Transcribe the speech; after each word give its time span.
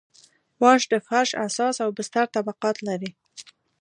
واش 0.61 0.81
د 0.91 0.93
فرش 1.07 1.29
اساس 1.45 1.75
او 1.85 1.89
بستر 1.97 2.25
طبقات 2.35 2.77
لري 2.87 3.11